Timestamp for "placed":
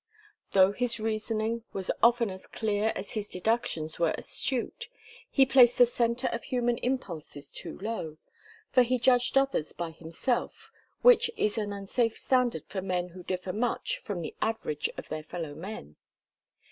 5.45-5.77